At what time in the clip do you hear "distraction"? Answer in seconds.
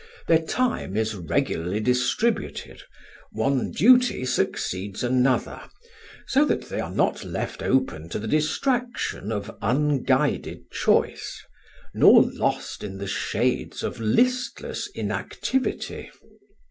8.27-9.31